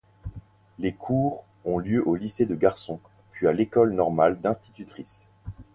[0.79, 2.99] Les cours ont lieu au lycée de garçons,
[3.33, 5.29] puis à l’école normale d’institutrices.